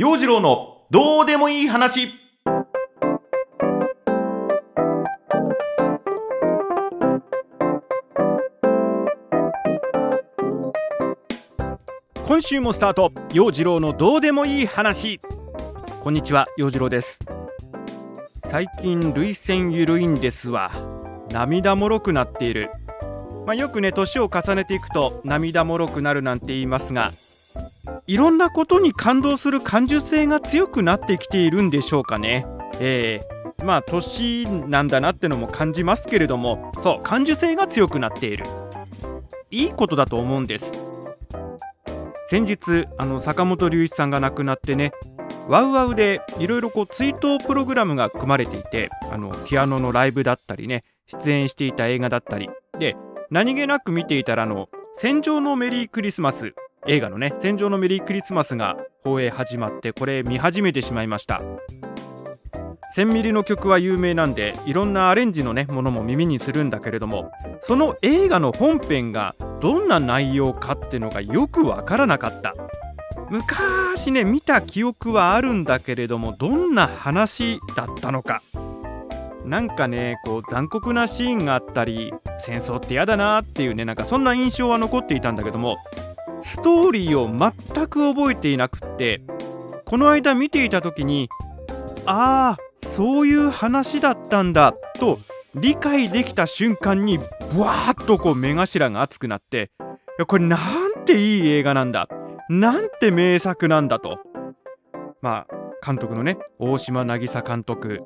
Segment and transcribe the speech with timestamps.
[0.00, 2.08] 陽次郎のどうでもいい話。
[12.26, 13.12] 今週もスタート。
[13.34, 15.20] 陽次郎のどうでもいい話。
[16.02, 17.18] こんにちは陽次郎です。
[18.46, 20.70] 最近涙腺ゆるいんですわ
[21.30, 22.70] 涙もろくなっている。
[23.44, 27.12] まあ、よくね年を重ねていくと涙もろくなるなんて言いますが
[28.06, 32.46] いろんなことに感動する感受性が強くなってきているんでしょうかね。
[32.80, 38.44] えー、まあ年なんだなってのも感じますけれどもそう感受性が強くなっている。
[39.50, 40.72] いいことだと思うんです。
[42.28, 44.92] 先日あの坂本龍一さんが亡くなってね
[45.48, 52.48] ワウワウでいろいろこう追悼プログラムが組まれていてあのピアノのライブだったりね出演していた映画だったり。
[52.78, 52.96] で
[53.30, 56.54] 何気なく見ていたらあの「戦場のメリークリスマス」
[56.86, 61.42] 映画のね「戦場のメリークリスマス」が放映始まってこれ見始めてしまいました。
[62.96, 72.54] 1000ミリの曲は有名なんでいろんなアレンジのねものも耳にするんだけれどもその映画の本編がどんな内容かってのがよくわからなかった。
[73.28, 78.42] 昔ね見た記憶はあるんだけれどもどんな話だったのか。
[79.44, 85.78] なんかねこう残酷なシーンがあったり戦争って嫌だなっていうねなんかそんな印象は残っていたんだけども
[86.42, 89.22] ストーリーを全く覚えていなくって
[89.84, 91.28] この間見ていた時に
[92.06, 95.18] ああそういう話だったんだと
[95.54, 99.70] 理解できた瞬間にブワーッとこう目頭が熱くなって
[100.26, 100.56] これな
[100.88, 102.08] んていい映画なんだ
[102.48, 104.18] なんて名作なんだと。
[105.22, 108.02] まあ監督のね大島渚監督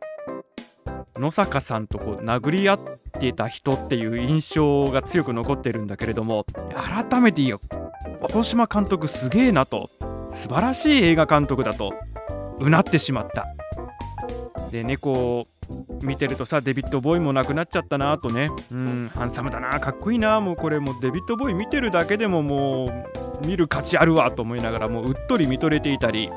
[1.16, 2.80] 野坂さんとこう殴り合っ
[3.20, 7.60] てた人っていう印象が強く残ってるんだけれども改めていいよ。
[8.32, 9.90] 大島監督すげえなと。
[10.30, 11.92] 素晴らしい映画監督だと。
[12.58, 13.46] うなってしまった。
[14.70, 15.46] で猫を
[16.02, 18.50] 見てるとさデビッド・ボーイも亡くなっちゃったなとね。
[18.72, 19.78] うんハンサムだな。
[19.80, 20.40] かっこいいな。
[20.40, 22.86] もうこれもうデビッド・ボーイ見てるだけでもも
[23.42, 26.30] う見る価値あるわと思いながらもううっとり見とれていたり。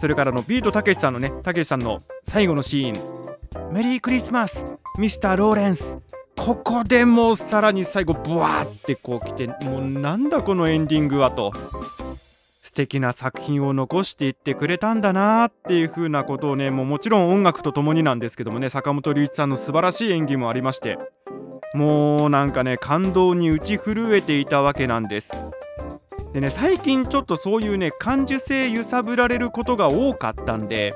[0.00, 3.72] それからのビートたけしさんのねたけしさんの最後のシーン。
[3.72, 4.64] メリークリスマス
[4.98, 5.98] ミスター・ローレンス。
[6.38, 11.52] ここでもうさらに最後ブワーってこう来てもうなんだこのエンディングはと。
[12.62, 20.98] 素敵な作品を残していってくれたんだなっていう風なことをねもうもちろん音楽とともになんですけどもね坂本龍一さんの素晴らしい演技もありまして。
[21.74, 25.32] もうなんかね感動に打ち震えていたわけなんです。
[26.32, 30.94] でね最近ちょっとそういうね感受性揺さぶられることが多かったんで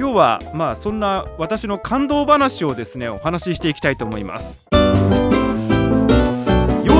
[0.00, 4.66] 今日はまあそんな私の感動話をですねお話ししていきたいと思います。
[4.72, 4.78] 陽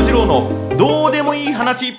[0.05, 1.95] 次郎のどうでもいい話。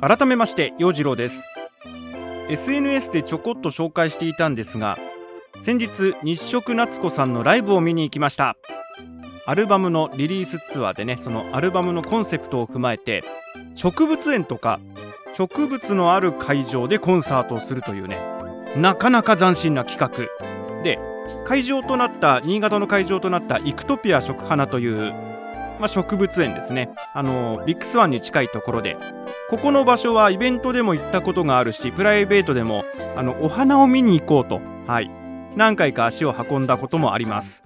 [0.00, 1.40] 改めまして陽次郎です。
[2.48, 4.98] SNS でちょこっと紹介していたんですが
[5.66, 8.56] 先日日食夏子さんのライブを見に行きました。
[9.46, 13.24] アルバムのリリースツアーでねそのアルバムのコンセプトを踏まえて
[13.74, 14.78] 植物園とか
[15.36, 18.16] 植物のある会場でコンサートをするというね
[18.76, 20.82] なかなか斬新な企画。
[20.84, 21.00] で
[21.44, 25.12] 会場となった新潟の会場となったイクトピア食花という、
[25.80, 26.90] まあ、植物園ですね。
[27.12, 28.96] あのビッグスワンに近いところで
[29.50, 32.84] ここの場所はイベントでも行ったことがあるしプライベートでも
[33.16, 35.25] あのお花を見に行こうとはい
[35.56, 37.64] 何回か足を運んだこともあります。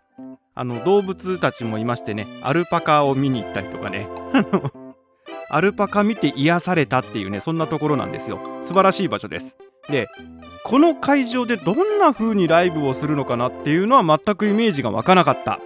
[0.54, 4.06] あの動物たちもいましてねアルパカを見に行ったりとかね。
[5.50, 8.38] アルパカ見て癒されたっていうねそんなところなんですよ。
[8.62, 9.56] 素晴らしい場所です。
[9.88, 10.08] で
[10.64, 15.58] この会場でどんな風にライブをするのかなっていうのは全くイメージが湧かなかった。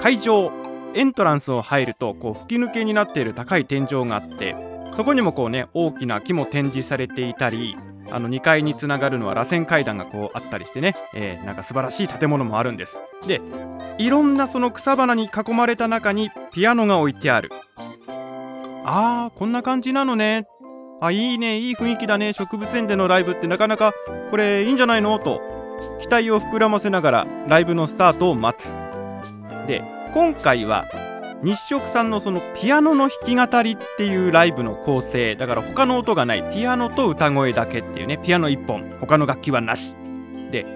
[0.00, 0.50] 会場
[0.94, 4.56] エントランスを入るとこう吹き抜けになっている高い天井があって
[4.92, 7.76] そこにもこうね大きな木も展示されていたり
[8.10, 13.00] あの2階につながるのは螺旋階段がこうあったりしてね、えー、なんか素晴らしい建物もあるんです。
[13.26, 13.40] で
[13.98, 17.50] いろんなその草花に囲まれた中にピアノが置いてある。
[18.84, 20.46] あーこんな感じなのね。
[21.00, 21.58] あいいね。
[21.58, 22.32] いい雰囲気だね。
[22.32, 23.92] 植物園でのライブってなかなか
[24.30, 25.18] これいいんじゃないの？
[25.18, 25.40] と
[26.00, 28.74] 期待を膨らませながらライブのスタートを待つ。
[29.66, 29.82] で
[30.14, 30.86] 今回は
[31.42, 35.36] 日食さんのそのピアノの弾き語りっていうライブの構成。
[35.36, 36.42] だから他の音がない。
[36.52, 38.18] ピアノと歌声だけっていうね。
[38.18, 38.90] ピアノ1本。
[39.00, 39.94] 他の楽器はなし。
[40.50, 40.66] で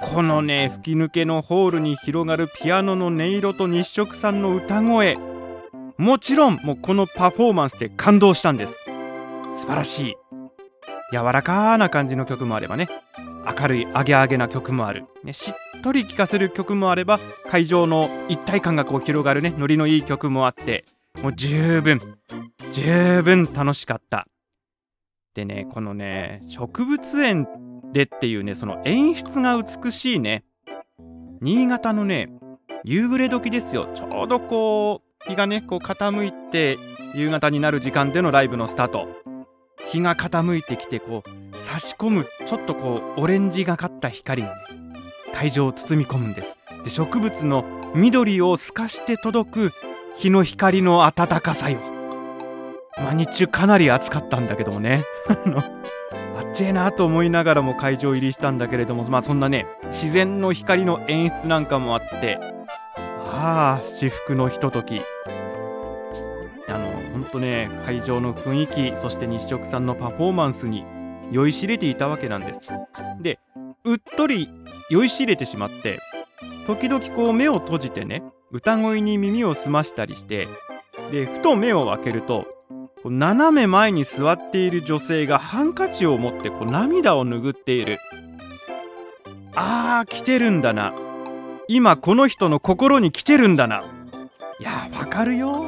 [0.00, 5.16] このね吹き抜けのホールに広がるピアノの音色と日食さんの歌声。
[5.98, 8.74] もちろんもうこのパフォーマンスで感動したんです。
[9.56, 10.14] 素晴らしい。
[11.12, 12.88] 柔らかな感じの曲もあればね。
[13.58, 15.54] 明るいアゲアゲな曲もある、ね、しっ
[15.86, 20.84] とり聴かせる曲もあれば会場の一体感がこう広がるねノリのいい曲もあって
[21.22, 22.00] もう十分
[22.72, 24.26] 十分楽しかった
[25.34, 27.46] でねこのね植物園
[27.92, 30.42] でっていうねその演出が美しいね
[31.40, 32.30] 新潟のね
[32.82, 36.78] 夕暮れ時ですよちょうどこう日がねこう傾いて
[37.14, 39.06] 夕方になる時間でのライブのスタート
[39.86, 44.85] 日が傾いてきてこう差し込むちょっとこうオレンジがかった光がね
[45.36, 46.56] 会場を包み込むんです。
[46.82, 47.62] で植物の
[47.94, 49.72] 緑を透かして届く
[50.16, 51.78] 日の光の暖かさよ。
[52.96, 55.04] まあ日中かなり暑かったんだけどもね。
[56.36, 62.38] あっちえなと思いながらも会場入りしたんだけれどもまあそんなね自然の光の演出なんかもあって
[62.98, 65.02] ああ至福のひととき。
[66.68, 70.86] あのほんとね会場の雰囲気そして日食さんのパフォーマンスに
[71.30, 72.60] 酔いしれていたわけなんです。
[73.20, 73.38] で
[73.84, 74.48] うっとり
[74.90, 75.98] 酔いしれてしまって
[76.66, 80.48] 時々こう目を閉じてね歌声に耳を澄ましたりして
[81.10, 82.46] でふと目を開けると
[83.06, 87.98] こう斜め前に座っている女性がハンカチを持ってこう涙を拭っている。
[89.54, 90.92] あー来てるんだな。
[91.68, 93.84] 今この人の心に来てるんだな。
[94.58, 95.64] いやわかるよ。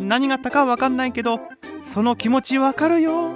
[0.00, 1.40] 何があったかわかんないけど
[1.82, 3.30] その気持ちわかるよ。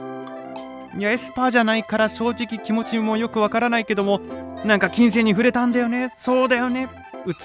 [0.96, 4.20] いやエスパーじゃないから正直気持ちもよくわからないけども
[4.64, 6.12] なんか金銭に触れたんだよね。
[6.16, 6.88] そうだよね。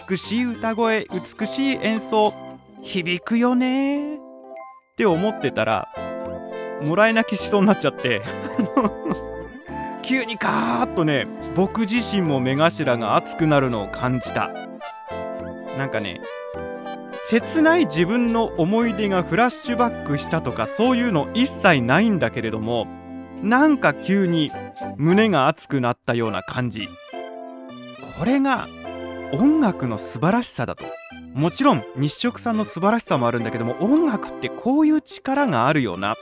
[0.09, 2.33] 美しい歌声美しい演奏
[2.83, 4.17] 響くよね。
[4.17, 4.19] っ
[4.97, 5.87] て思ってたら
[6.83, 8.21] もらい泣きしそうになっちゃって。
[10.03, 14.51] 急にカーッとね僕自身も目頭が熱くなるのを感じた。
[15.77, 16.21] なんかね
[17.29, 22.87] 切ない自分の思い出がフラッシュバックしたとかそういうの一切ないんだけれども
[23.43, 24.51] なんか急に
[24.97, 26.87] 胸が熱くなったような感じ。
[28.17, 28.67] これが
[29.31, 30.83] 音楽の素晴らしさだと。
[31.33, 36.15] もちろん日食さんの素晴らしさもあるんだけども音楽ってこういう力があるよな。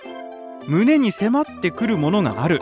[0.68, 2.62] 胸に迫ってくるものがある。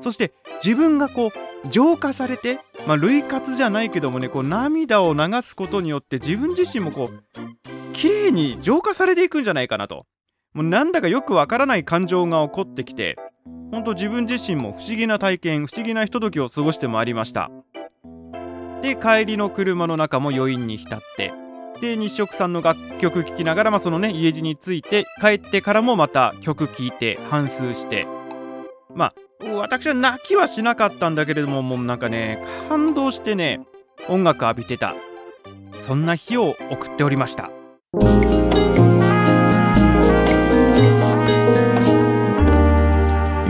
[0.00, 0.32] そして
[0.62, 1.32] 自分がこ
[1.64, 10.06] う浄化されて、まあ、類活じゃないけどもねこう涙を流すことによって自分自身もこう綺麗に浄化されていくんじゃないかなと。
[10.52, 17.50] もうなんだかよくわからない感情が起こってきてほんと自分自身も不思議な体験不思議なひとときを過ごしてまいりました。
[18.82, 21.32] で帰りの車の中も余韻に浸って
[21.80, 28.06] で日食さんの楽曲聴きながら、まあ、そのね家路に着いて帰ってからもまた曲聴いて反芻して
[28.94, 29.14] まあ
[29.54, 33.60] 私は泣きはしなかったんだけれどももうなんかね感動してね
[34.08, 34.94] 音楽浴びてた。
[35.80, 37.50] そんな日を送っておりました。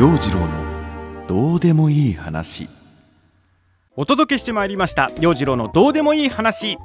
[0.00, 2.70] 陽次郎のどうでもいい話。
[3.96, 5.10] お届けしてまいりました。
[5.20, 6.78] 陽次郎のどうでもいい話。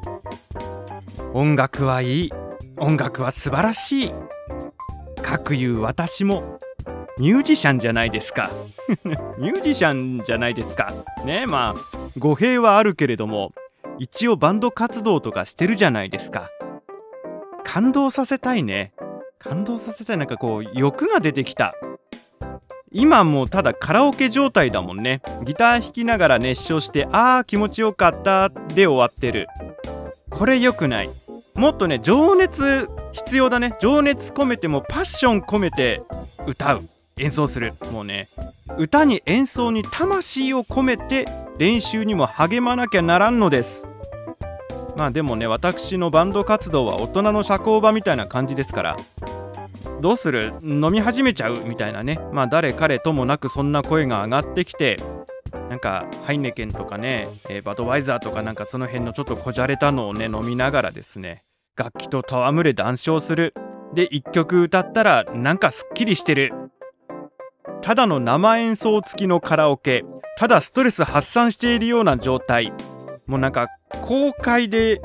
[1.33, 2.33] 音楽はいい。
[2.75, 4.11] 音楽は素晴らしい。
[5.21, 6.59] かくいう私も。
[7.17, 8.51] ミュージシャンじゃないですか。
[9.39, 10.91] ミュージシャンじゃないですか。
[11.23, 13.53] ねまあ語弊はあるけれども
[13.97, 16.49] 一応バンド活動とかしてるじゃないですか。
[17.63, 18.91] 感動させたいね。
[19.39, 20.17] 感動させたい。
[20.17, 21.75] なんかこう欲が出てきた。
[22.97, 25.21] 今もうただカラオケ状態だもんね。
[25.43, 29.47] ギター弾きながら熱唱してあー気持ちよかったで終わってる。
[30.29, 31.09] これ良くない。
[31.55, 33.75] もっとね情熱必要だね。
[33.81, 36.03] 情熱込めてもパッション込めて
[36.47, 36.83] 歌う。
[37.17, 37.73] 演奏する。
[37.91, 38.29] もうね
[38.77, 43.85] 歌に演奏に魂を込めて練習にも励まなきゃならんのです。
[44.95, 48.97] まあでもね私のバンド活動は大人の社交場みたいな感じですから
[50.05, 50.53] どうする？
[50.61, 51.57] 飲み始めちゃう？
[51.65, 52.19] みたいなね。
[52.31, 54.97] まあ誰彼ともなくそんな声が上がってきて
[55.67, 61.43] なんかハイネケンとかね、えー、バドワイザーとかなんかその辺のちょっとこじゃれたのをね飲みながらですね
[61.75, 63.55] 楽器と戯れ談笑する。
[63.95, 66.53] で1曲歌ったらなんかすっきりしてる。
[67.81, 70.05] ただの生演奏付きのカラオケ。
[70.37, 72.73] ただストレス発散しているような状態。
[73.25, 73.69] もうなんか
[74.03, 75.01] 公開で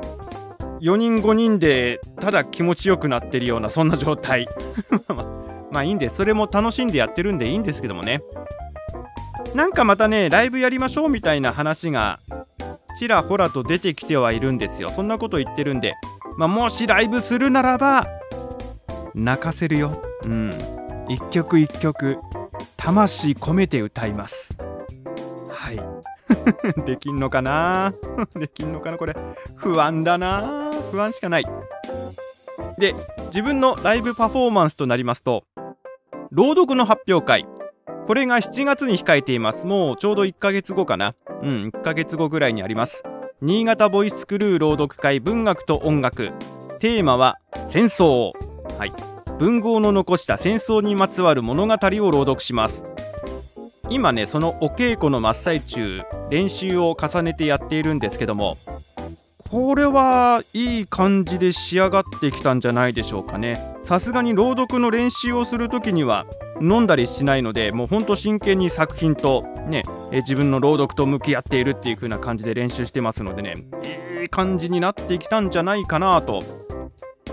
[0.80, 4.48] 4人5人でただ気持ちよくなってるようなそんな状態。
[5.72, 8.22] まあいいんでそれも楽しんでやってるんでいいんですけどもね。
[9.54, 12.20] なんかまたねライブやりましょうみたいな話が
[13.00, 14.90] ちらほらと出てきてはいるんですよ。
[14.90, 15.94] そんなこと言ってるんで、
[16.36, 18.06] まあ、もしライブするならば
[19.14, 20.02] 泣かせるよ。
[20.24, 20.52] うん。
[21.08, 22.18] 一曲一曲
[22.76, 24.54] 魂込めて歌います。
[25.48, 25.99] はい。
[26.86, 27.92] できんのかな？
[28.34, 28.98] できんのかな？
[28.98, 29.14] これ。
[29.56, 30.70] 不安だな。
[30.90, 31.46] 不安しかない。
[32.78, 32.94] で
[33.26, 35.44] 自分のライブパフォーマンスとなりますと
[36.30, 37.46] 朗読の発表会。
[38.06, 39.66] これが7月に控えています。
[39.66, 41.14] もうちょうど1ヶ月後かな。
[41.42, 43.02] うん1ヶ月後ぐらいにあります。
[43.40, 46.32] 新潟ボイスクルー朗読会文学と音楽。
[46.80, 48.32] テーマは戦争。
[48.78, 48.92] はい。
[49.38, 52.84] 文豪の残した戦争にまつわる物語を朗読します。
[53.90, 58.56] 今ねそのお稽古の真っ最中練習を重ねてやっているんですけども
[59.50, 63.74] これはいい感じで仕上がってきたんじゃないでしょうかね。
[63.82, 66.24] さすがに朗読の練習をする時には
[66.60, 69.82] 飲んだりしないのでもうほんと真剣に作品とね
[70.12, 73.54] え自分の朗読と向き合っているっていう風な感じで練習してますのでね
[74.20, 76.44] いい感じになってきたんじゃないかなと。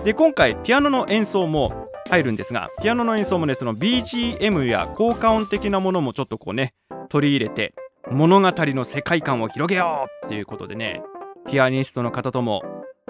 [0.04, 6.74] で今回ピアノの演奏も入るんですがピアノの演奏もねその BGM や効果音的なものもちょっとこうね
[7.10, 7.74] 取り入れて
[8.12, 11.02] 物語の世界観を広げようっていうことでね
[11.50, 12.64] ピアニストの方とも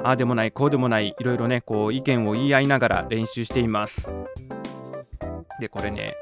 [0.04, 4.13] ああでもないこうでもないいろいろねこう意見を言い合いながら練習しています。
[5.60, 6.16] でこれね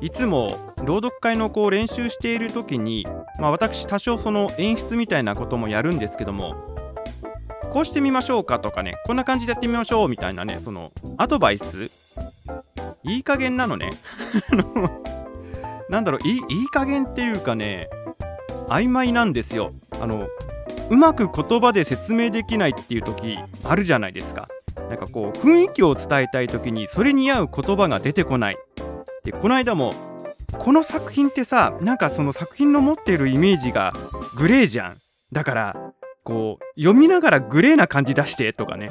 [0.00, 3.06] いつも朗読会のこう練習している時に、
[3.38, 6.73] まあ、私多少その演出みたいなこともやるんですけども
[7.74, 11.90] こうしてみましょうかとかねこんな感じでやってみましょうみたいなねそのアドバイス？
[13.02, 13.90] いい加減なのね。
[15.90, 17.90] なんだろういいい加減っていうかね
[18.68, 19.72] 曖昧なんですよ。
[20.00, 20.28] あの
[20.88, 24.46] うまく言葉で説明できないっていう時あるじゃないですか。
[24.88, 28.56] なんかこう雰囲気を伝えたい時にそれに合う言葉が出てこない。
[29.24, 29.92] でこの間も
[30.58, 33.92] この作品ってさなんかその作品の持ってるイメージが
[34.36, 34.96] グレーじゃん。
[35.32, 35.83] だから
[36.24, 38.90] こう読みながらグレーな感じ出してとかね。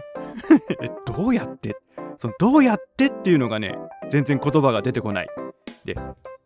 [1.05, 1.75] どうやって？
[2.17, 3.75] そのどうやってっていうのがね
[4.09, 5.27] 全然言葉が出てこない。
[5.83, 5.97] で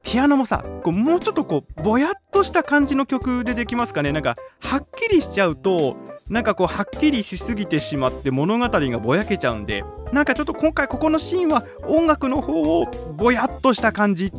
[0.03, 4.13] ピアノもさこうもうちょっとこうぼやっとした感じの曲でできますかね。
[4.13, 5.97] なんかはっきりしちゃうと
[6.29, 12.85] なんかこうはっきりしすぎてしまって物語がぼやけちゃうんでなんかちょっと今回ここのシーンは音楽の方を
[13.17, 14.31] ぼやっとした感じ。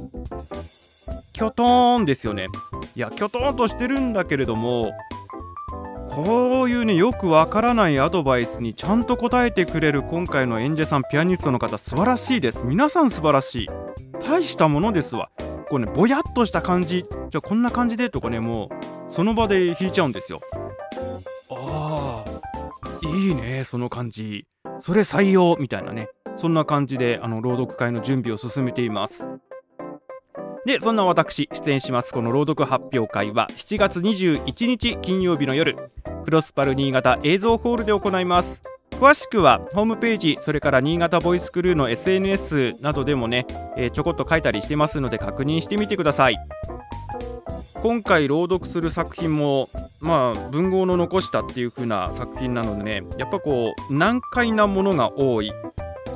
[1.35, 2.47] キョトーンですよね。
[2.97, 4.91] いやキョトーンとしてるんだけれども
[6.11, 12.65] こういうねよくわからないアドバイスにちゃんと答えてくれる今回の演者さんピアニストの方素晴らしいです。
[12.65, 13.69] 皆さん素晴らしい。
[14.27, 15.31] 大したものですわ。
[15.69, 20.41] こうねぼやっとした感じじゃあこんな感じでとかねもうその場で弾いちゃうんですよ。
[21.51, 24.47] あーいいねその感じ。
[24.81, 26.09] それ採用みたいなね。
[26.37, 29.29] そんな感じであの朗読会の準備を進めています。
[30.65, 35.77] でそんな私出演しますこの朗読発表会は7月21日金曜日の夜。
[36.29, 38.61] クロスパル新潟映像ホールで行います。
[38.91, 43.47] 詳しくはホームページそれから新潟ボイスクルーの SNS などでもね、
[43.79, 46.37] えー、ちょこっと書いたりしてますので確認してみてください。
[47.83, 49.71] 今回朗読する作品も
[50.03, 55.51] まあ文豪の残したっていう風な作品なのでねやっぱこう難解なものが多い。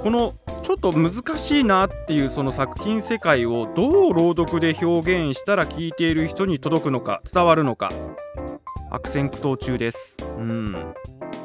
[0.03, 7.91] このちょっと難しいなっていうその作品世界をどう朗読で表現したら聞いている人に届くのか伝わるのか。
[8.95, 10.19] 悪戦苦闘中です。
[10.37, 10.95] うん。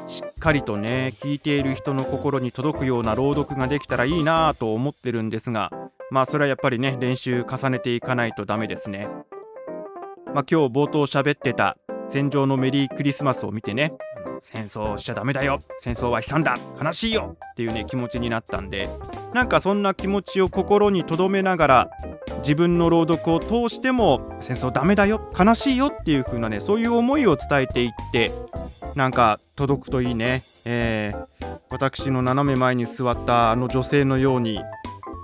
[0.06, 5.70] しっかりとね聞いている人の心に届くような朗読ができたらいいなと思ってるんですが
[6.10, 9.08] まあそれはやっぱりね練習重ねていかないとダメですね。
[10.26, 11.78] まあ今日冒頭喋ってた
[12.10, 13.94] 戦場のメリークリスマスを見てね
[14.42, 18.90] 戦争しちゃダメだよ戦争は悲惨だ悲しいよっていうね気持ちになったんで
[19.32, 21.90] なんかそんな気持ちを心に留めながら
[22.48, 28.32] 自分の朗読を通しても戦争ダメだよ悲しいよっていう風なねそういう思いを伝えていって
[28.94, 34.62] なんか届くといいね、えー、私の斜め前に座ったあの女性のように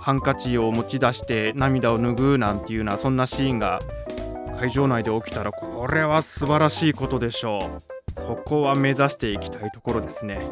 [0.03, 3.79] ハンカチを持ち出して涙を拭うなんていうようなそんなシーンが
[4.59, 7.95] 会場内で起きたらこれは素晴らしいことでしょう。
[8.13, 10.47] そこは目指していきたいところですね。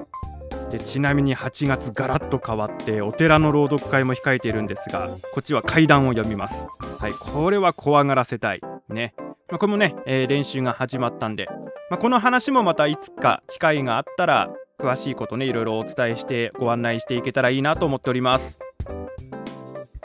[0.72, 6.64] でちなみに8月ガラッと変わってお寺の朗読会も控えているんですがこっちは階段を読みます。
[6.98, 8.62] はいこれは怖がらせたい。
[8.88, 9.14] ね、
[9.50, 11.46] まあ、これもね、えー、練習が始まったんで、
[11.90, 14.48] まあ、この話もまたいつか機会があったら
[14.78, 18.58] 詳しいことねいろいろお伝えしてご案内していけたらいいなと思っております。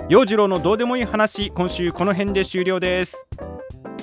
[0.10, 3.26] 陽次郎のどうでもいい話今週この辺で終了です。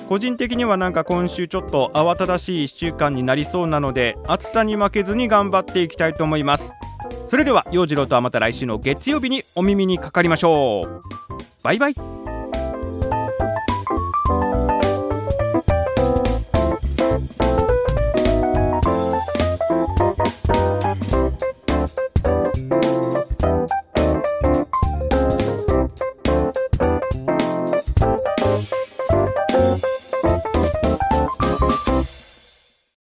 [0.07, 6.73] 個人的にはなんか今週ちょっと慌ただしい1週間になりそうなので暑さに負けずに頑張っていきたいと思います。
[7.25, 11.01] それでは陽次郎とはまた来週の月曜日にお耳にかかりましょう。
[11.63, 12.14] バイバイ。